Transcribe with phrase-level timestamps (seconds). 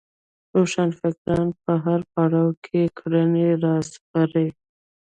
[0.57, 4.47] روښانفکر په هر پړاو کې کړنې راسپړي